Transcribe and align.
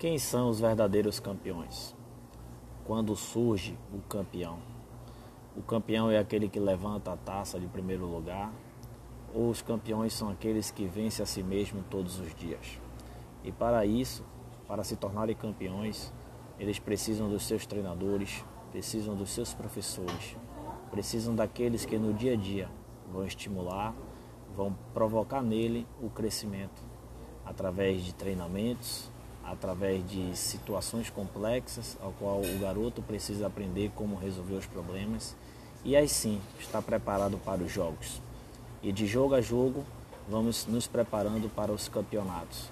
Quem 0.00 0.16
são 0.16 0.48
os 0.48 0.58
verdadeiros 0.58 1.20
campeões? 1.20 1.94
Quando 2.86 3.14
surge 3.14 3.76
o 3.92 4.00
campeão? 4.08 4.58
O 5.54 5.60
campeão 5.60 6.10
é 6.10 6.16
aquele 6.16 6.48
que 6.48 6.58
levanta 6.58 7.12
a 7.12 7.18
taça 7.18 7.60
de 7.60 7.66
primeiro 7.66 8.06
lugar, 8.06 8.50
ou 9.34 9.50
os 9.50 9.60
campeões 9.60 10.14
são 10.14 10.30
aqueles 10.30 10.70
que 10.70 10.86
vencem 10.86 11.22
a 11.22 11.26
si 11.26 11.42
mesmo 11.42 11.84
todos 11.90 12.18
os 12.18 12.34
dias? 12.34 12.80
E 13.44 13.52
para 13.52 13.84
isso, 13.84 14.24
para 14.66 14.82
se 14.82 14.96
tornarem 14.96 15.36
campeões, 15.36 16.10
eles 16.58 16.78
precisam 16.78 17.28
dos 17.28 17.42
seus 17.42 17.66
treinadores, 17.66 18.42
precisam 18.72 19.14
dos 19.14 19.28
seus 19.28 19.52
professores, 19.52 20.34
precisam 20.90 21.34
daqueles 21.34 21.84
que 21.84 21.98
no 21.98 22.14
dia 22.14 22.32
a 22.32 22.36
dia 22.36 22.70
vão 23.12 23.26
estimular, 23.26 23.94
vão 24.56 24.74
provocar 24.94 25.42
nele 25.42 25.86
o 26.00 26.08
crescimento 26.08 26.82
através 27.44 28.02
de 28.02 28.14
treinamentos, 28.14 29.12
através 29.44 30.08
de 30.08 30.36
situações 30.36 31.10
complexas, 31.10 31.96
ao 32.00 32.12
qual 32.12 32.40
o 32.40 32.58
garoto 32.58 33.02
precisa 33.02 33.46
aprender 33.46 33.90
como 33.94 34.16
resolver 34.16 34.54
os 34.54 34.66
problemas 34.66 35.34
e 35.84 35.96
aí 35.96 36.08
sim 36.08 36.40
está 36.58 36.82
preparado 36.82 37.38
para 37.38 37.62
os 37.62 37.72
jogos. 37.72 38.20
E 38.82 38.92
de 38.92 39.06
jogo 39.06 39.34
a 39.34 39.40
jogo 39.40 39.84
vamos 40.28 40.66
nos 40.66 40.86
preparando 40.86 41.48
para 41.54 41.72
os 41.72 41.88
campeonatos. 41.88 42.70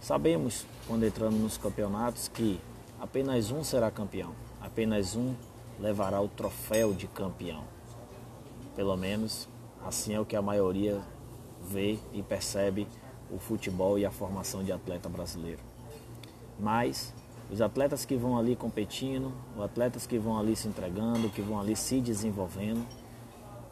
Sabemos, 0.00 0.66
quando 0.86 1.06
entramos 1.06 1.40
nos 1.40 1.56
campeonatos, 1.56 2.28
que 2.28 2.60
apenas 3.00 3.50
um 3.50 3.62
será 3.62 3.90
campeão, 3.90 4.34
apenas 4.60 5.14
um 5.14 5.34
levará 5.80 6.20
o 6.20 6.28
troféu 6.28 6.92
de 6.92 7.06
campeão. 7.06 7.64
Pelo 8.76 8.96
menos 8.96 9.48
assim 9.84 10.14
é 10.14 10.20
o 10.20 10.26
que 10.26 10.36
a 10.36 10.42
maioria 10.42 11.00
vê 11.62 11.98
e 12.12 12.22
percebe 12.22 12.86
o 13.30 13.38
futebol 13.38 13.98
e 13.98 14.04
a 14.04 14.10
formação 14.10 14.62
de 14.62 14.72
atleta 14.72 15.08
brasileiro. 15.08 15.73
Mas 16.58 17.12
os 17.50 17.60
atletas 17.60 18.04
que 18.04 18.16
vão 18.16 18.38
ali 18.38 18.56
competindo, 18.56 19.32
os 19.56 19.62
atletas 19.62 20.06
que 20.06 20.18
vão 20.18 20.38
ali 20.38 20.56
se 20.56 20.66
entregando, 20.66 21.28
que 21.28 21.42
vão 21.42 21.60
ali 21.60 21.76
se 21.76 22.00
desenvolvendo, 22.00 22.84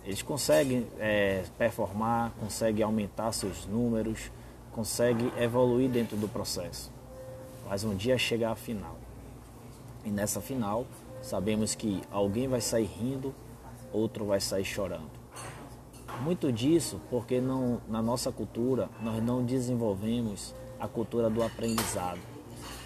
eles 0.04 0.22
conseguem 0.22 0.86
é, 0.98 1.44
performar, 1.56 2.32
conseguem 2.38 2.84
aumentar 2.84 3.32
seus 3.32 3.66
números, 3.66 4.30
conseguem 4.72 5.32
evoluir 5.38 5.88
dentro 5.88 6.16
do 6.16 6.28
processo. 6.28 6.90
Mas 7.68 7.84
um 7.84 7.94
dia 7.94 8.18
chega 8.18 8.50
a 8.50 8.54
final. 8.54 8.96
E 10.04 10.10
nessa 10.10 10.40
final, 10.40 10.84
sabemos 11.22 11.74
que 11.74 12.02
alguém 12.10 12.48
vai 12.48 12.60
sair 12.60 12.86
rindo, 12.86 13.32
outro 13.92 14.26
vai 14.26 14.40
sair 14.40 14.64
chorando. 14.64 15.22
Muito 16.20 16.52
disso 16.52 17.00
porque 17.08 17.40
não, 17.40 17.80
na 17.88 18.02
nossa 18.02 18.30
cultura 18.30 18.88
nós 19.02 19.22
não 19.22 19.42
desenvolvemos 19.44 20.54
a 20.78 20.86
cultura 20.86 21.30
do 21.30 21.42
aprendizado 21.42 22.31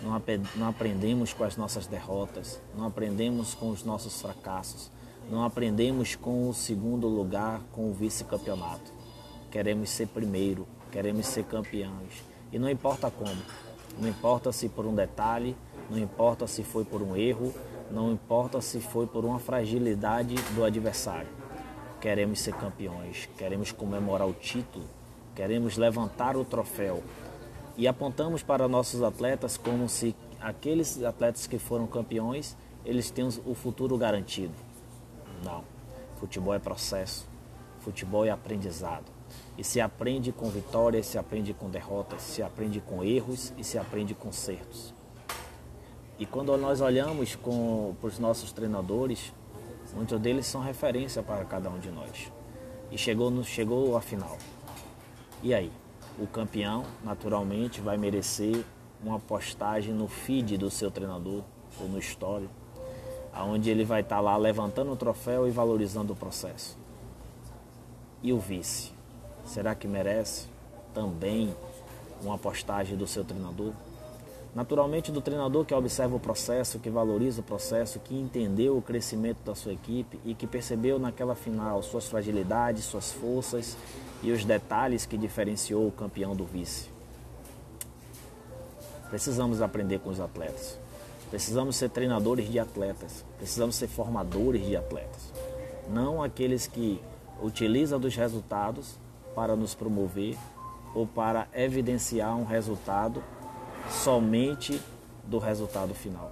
não, 0.03 0.23
não 0.57 0.69
aprendemos 0.69 1.33
com 1.33 1.45
as 1.45 1.57
nossas 1.57 1.87
derrotas, 1.87 2.61
não 2.77 2.87
aprendemos 2.87 3.55
com 3.55 3.71
os 3.71 3.85
nossos 3.85 4.21
fracassos, 4.21 4.91
não 5.31 5.45
aprendemos 5.45 6.15
com 6.15 6.49
o 6.49 6.55
segundo 6.55 7.09
lugar, 7.09 7.61
com 7.73 7.91
o 7.91 7.93
vice-campeonato. 7.93 8.93
Queremos 9.51 9.91
ser 9.91 10.07
primeiro, 10.09 10.67
queremos 10.93 11.27
ser 11.27 11.45
campeões. 11.45 12.23
E 12.53 12.59
não 12.59 12.71
importa 12.71 13.11
como, 13.11 13.37
não 13.99 14.09
importa 14.09 14.53
se 14.53 14.69
por 14.69 14.87
um 14.87 14.95
detalhe, 14.95 15.57
não 15.91 15.99
importa 15.99 16.47
se 16.47 16.63
foi 16.63 16.85
por 16.85 17.03
um 17.03 17.17
erro, 17.17 17.53
não 17.91 18.13
importa 18.13 18.61
se 18.61 18.81
foi 18.81 19.07
por 19.07 19.25
uma 19.25 19.39
fragilidade 19.39 20.35
do 20.55 20.65
adversário. 20.65 21.29
Queremos 22.01 22.41
ser 22.41 22.55
campeões, 22.55 23.29
queremos 23.37 23.73
comemorar 23.73 24.29
o 24.29 24.33
título, 24.33 24.85
queremos 25.35 25.77
levantar 25.77 26.37
o 26.37 26.45
troféu, 26.45 27.03
e 27.77 27.87
apontamos 27.87 28.43
para 28.43 28.67
nossos 28.67 29.03
atletas 29.03 29.57
como 29.57 29.89
se 29.89 30.17
aqueles 30.41 31.03
atletas 31.03 31.47
que 31.47 31.59
foram 31.59 31.87
campeões, 31.87 32.57
eles 32.85 33.11
tenham 33.11 33.31
o 33.45 33.55
futuro 33.55 33.99
garantido. 33.99 34.55
Não. 35.45 35.65
Futebol 36.19 36.55
é 36.55 36.59
processo. 36.59 37.27
Futebol 37.81 38.25
é 38.25 38.31
aprendizado. 38.31 39.05
E 39.59 39.65
se 39.65 39.81
aprende 39.81 40.33
com 40.33 40.49
vitórias, 40.49 41.07
se 41.07 41.19
aprende 41.19 41.53
com 41.53 41.69
derrotas, 41.69 42.23
se 42.23 42.43
aprende 42.43 42.81
com 42.81 43.03
erros 43.03 43.53
e 43.59 43.65
se 43.65 43.79
aprende 43.79 44.15
com 44.15 44.33
certos. 44.33 44.95
E 46.19 46.25
quando 46.25 46.57
nós 46.57 46.81
olhamos 46.81 47.37
para 47.37 48.07
os 48.09 48.19
nossos 48.19 48.53
treinadores, 48.53 49.33
muitos 49.95 50.19
deles 50.19 50.47
são 50.47 50.63
referência 50.63 51.23
para 51.23 51.45
cada 51.45 51.69
um 51.69 51.79
de 51.79 51.91
nós. 51.91 52.33
E 52.91 52.97
chegou, 52.97 53.43
chegou 53.45 53.97
a 53.97 54.01
final. 54.01 54.39
E 55.43 55.53
aí? 55.53 55.71
O 56.19 56.27
campeão 56.27 56.85
naturalmente 57.05 57.81
vai 57.81 57.97
merecer 57.97 58.65
uma 59.03 59.21
postagem 59.21 59.93
no 59.93 60.09
feed 60.09 60.57
do 60.57 60.71
seu 60.71 60.91
treinador 60.91 61.43
ou 61.79 61.89
no 61.89 61.99
story, 61.99 62.49
aonde 63.33 63.69
ele 63.69 63.85
vai 63.85 64.01
estar 64.01 64.17
tá 64.17 64.21
lá 64.23 64.37
levantando 64.37 64.91
o 64.93 64.97
troféu 64.97 65.47
e 65.47 65.51
valorizando 65.51 66.13
o 66.13 66.17
processo. 66.17 66.79
E 68.23 68.33
o 68.33 68.39
vice, 68.39 68.93
será 69.45 69.75
que 69.75 69.87
merece 69.87 70.49
também 70.95 71.55
uma 72.23 72.39
postagem 72.39 72.97
do 72.97 73.07
seu 73.07 73.23
treinador? 73.23 73.73
Naturalmente 74.57 75.13
do 75.13 75.21
treinador 75.21 75.67
que 75.67 75.75
observa 75.75 76.17
o 76.17 76.19
processo, 76.19 76.79
que 76.79 76.89
valoriza 76.89 77.43
o 77.43 77.45
processo, 77.45 78.01
que 78.01 78.19
entendeu 78.19 78.79
o 78.79 78.81
crescimento 78.81 79.37
da 79.45 79.55
sua 79.55 79.75
equipe 79.75 80.19
e 80.25 80.35
que 80.35 80.47
percebeu 80.47 80.99
naquela 80.99 81.35
final 81.35 81.83
suas 81.83 82.09
fragilidades, 82.09 82.87
suas 82.87 83.13
forças 83.13 83.77
e 84.23 84.33
os 84.33 84.47
detalhes 84.47 85.05
que 85.05 85.19
diferenciou 85.19 85.87
o 85.87 85.93
campeão 85.93 86.35
do 86.35 86.47
vice. 86.47 86.89
Precisamos 89.11 89.61
aprender 89.61 89.99
com 89.99 90.09
os 90.09 90.21
atletas. 90.21 90.79
Precisamos 91.29 91.77
ser 91.77 91.91
treinadores 91.91 92.51
de 92.51 92.59
atletas. 92.59 93.27
Precisamos 93.37 93.77
ser 93.77 93.89
formadores 93.89 94.65
de 94.65 94.75
atletas. 94.75 95.35
Não 95.91 96.23
aqueles 96.23 96.67
que 96.67 96.99
utilizam 97.43 98.01
dos 98.01 98.17
resultados 98.17 98.99
para 99.35 99.55
nos 99.55 99.75
promover 99.75 100.35
ou 100.95 101.07
para 101.07 101.47
evidenciar 101.53 102.35
um 102.35 102.45
resultado 102.47 103.23
somente 103.91 104.81
do 105.25 105.39
resultado 105.39 105.95
final. 105.95 106.31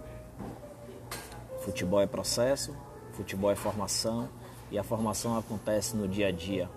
Futebol 1.60 2.00
é 2.00 2.06
processo, 2.06 2.74
futebol 3.12 3.50
é 3.50 3.54
formação 3.54 4.28
e 4.70 4.78
a 4.78 4.82
formação 4.82 5.36
acontece 5.38 5.96
no 5.96 6.06
dia 6.06 6.28
a 6.28 6.30
dia, 6.30 6.68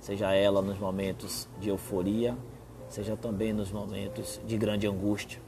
seja 0.00 0.32
ela 0.32 0.62
nos 0.62 0.78
momentos 0.78 1.48
de 1.58 1.68
euforia, 1.68 2.36
seja 2.88 3.16
também 3.16 3.52
nos 3.52 3.70
momentos 3.70 4.40
de 4.46 4.56
grande 4.56 4.86
angústia, 4.86 5.40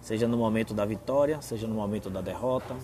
seja 0.00 0.26
no 0.26 0.36
momento 0.36 0.72
da 0.72 0.84
vitória, 0.84 1.40
seja 1.42 1.66
no 1.66 1.74
momento 1.74 2.08
da 2.08 2.20
derrota, 2.20 2.74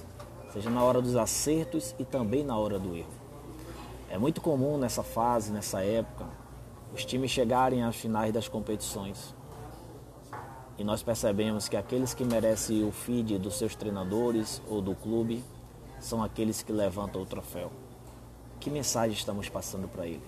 seja 0.52 0.68
na 0.68 0.82
hora 0.82 1.00
dos 1.00 1.16
acertos 1.16 1.94
e 1.98 2.04
também 2.04 2.44
na 2.44 2.56
hora 2.56 2.78
do 2.78 2.96
erro. 2.96 3.20
É 4.10 4.18
muito 4.18 4.40
comum 4.40 4.76
nessa 4.76 5.02
fase, 5.02 5.52
nessa 5.52 5.82
época, 5.82 6.26
os 6.92 7.04
times 7.04 7.30
chegarem 7.30 7.84
às 7.84 7.96
finais 7.96 8.32
das 8.32 8.48
competições 8.48 9.34
e 10.80 10.84
nós 10.84 11.02
percebemos 11.02 11.68
que 11.68 11.76
aqueles 11.76 12.14
que 12.14 12.24
merecem 12.24 12.82
o 12.88 12.90
feed 12.90 13.36
dos 13.38 13.58
seus 13.58 13.74
treinadores 13.74 14.62
ou 14.66 14.80
do 14.80 14.94
clube 14.94 15.44
são 16.00 16.22
aqueles 16.22 16.62
que 16.62 16.72
levantam 16.72 17.20
o 17.20 17.26
troféu. 17.26 17.70
Que 18.58 18.70
mensagem 18.70 19.12
estamos 19.12 19.46
passando 19.50 19.86
para 19.86 20.06
ele? 20.06 20.22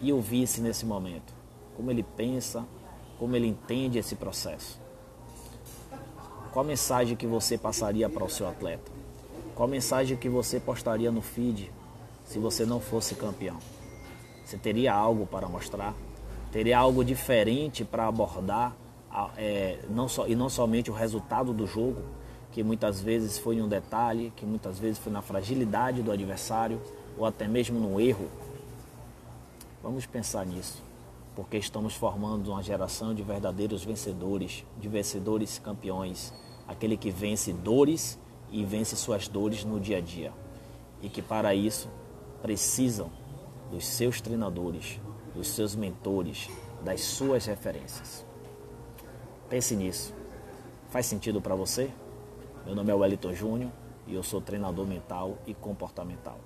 E 0.00 0.10
o 0.10 0.18
vice 0.18 0.62
nesse 0.62 0.86
momento? 0.86 1.34
Como 1.76 1.90
ele 1.90 2.02
pensa, 2.02 2.64
como 3.18 3.36
ele 3.36 3.46
entende 3.46 3.98
esse 3.98 4.16
processo? 4.16 4.80
Qual 6.54 6.64
mensagem 6.64 7.14
que 7.14 7.26
você 7.26 7.58
passaria 7.58 8.08
para 8.08 8.24
o 8.24 8.30
seu 8.30 8.48
atleta? 8.48 8.90
Qual 9.54 9.68
mensagem 9.68 10.16
que 10.16 10.28
você 10.30 10.58
postaria 10.58 11.12
no 11.12 11.20
feed 11.20 11.70
se 12.24 12.38
você 12.38 12.64
não 12.64 12.80
fosse 12.80 13.14
campeão? 13.14 13.58
Você 14.42 14.56
teria 14.56 14.94
algo 14.94 15.26
para 15.26 15.46
mostrar? 15.50 15.94
Teria 16.50 16.78
algo 16.78 17.04
diferente 17.04 17.84
para 17.84 18.06
abordar 18.06 18.74
é, 19.36 19.78
não 19.90 20.08
só, 20.08 20.26
e 20.26 20.34
não 20.34 20.48
somente 20.48 20.90
o 20.90 20.94
resultado 20.94 21.52
do 21.52 21.66
jogo, 21.66 22.02
que 22.50 22.62
muitas 22.62 23.00
vezes 23.00 23.38
foi 23.38 23.56
em 23.56 23.62
um 23.62 23.68
detalhe, 23.68 24.32
que 24.36 24.44
muitas 24.44 24.78
vezes 24.78 24.98
foi 24.98 25.12
na 25.12 25.22
fragilidade 25.22 26.02
do 26.02 26.12
adversário 26.12 26.80
ou 27.16 27.24
até 27.26 27.48
mesmo 27.48 27.78
no 27.78 28.00
erro. 28.00 28.28
Vamos 29.82 30.06
pensar 30.06 30.46
nisso, 30.46 30.82
porque 31.34 31.56
estamos 31.56 31.94
formando 31.94 32.52
uma 32.52 32.62
geração 32.62 33.14
de 33.14 33.22
verdadeiros 33.22 33.84
vencedores, 33.84 34.64
de 34.78 34.88
vencedores 34.88 35.58
campeões, 35.58 36.32
aquele 36.68 36.96
que 36.96 37.10
vence 37.10 37.52
dores 37.52 38.18
e 38.50 38.64
vence 38.64 38.96
suas 38.96 39.28
dores 39.28 39.64
no 39.64 39.80
dia 39.80 39.98
a 39.98 40.00
dia. 40.00 40.32
E 41.02 41.08
que 41.08 41.20
para 41.20 41.54
isso 41.54 41.88
precisam 42.42 43.10
dos 43.70 43.86
seus 43.86 44.20
treinadores, 44.20 45.00
dos 45.34 45.48
seus 45.48 45.74
mentores, 45.74 46.48
das 46.84 47.00
suas 47.00 47.46
referências. 47.46 48.24
Pense 49.52 49.76
nisso. 49.76 50.14
Faz 50.88 51.04
sentido 51.04 51.38
para 51.38 51.54
você? 51.54 51.90
Meu 52.64 52.74
nome 52.74 52.90
é 52.90 52.94
Wellington 52.94 53.34
Júnior 53.34 53.70
e 54.06 54.14
eu 54.14 54.22
sou 54.22 54.40
treinador 54.40 54.86
mental 54.86 55.36
e 55.46 55.52
comportamental. 55.52 56.40